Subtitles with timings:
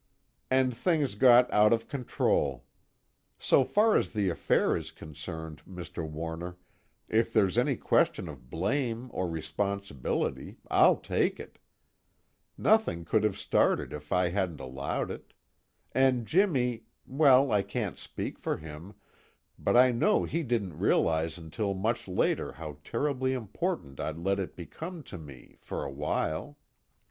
[0.49, 2.65] _"And things got out of control.
[3.37, 6.09] So far as the affair is concerned, Mr.
[6.09, 6.57] Warner,
[7.07, 11.59] if there's any question of blame or responsibility, I'll take it.
[12.57, 15.33] Nothing could have started if I hadn't allowed it.
[15.91, 18.95] And Jimmy well, I can't speak for him,
[19.59, 24.55] but I know he didn't realize until much later how terribly important I'd let it
[24.55, 26.57] become to me, for a while.